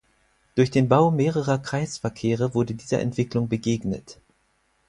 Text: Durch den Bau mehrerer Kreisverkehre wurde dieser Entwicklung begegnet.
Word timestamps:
Durch 0.55 0.71
den 0.71 0.89
Bau 0.89 1.11
mehrerer 1.11 1.59
Kreisverkehre 1.59 2.55
wurde 2.55 2.73
dieser 2.73 3.01
Entwicklung 3.01 3.49
begegnet. 3.49 4.19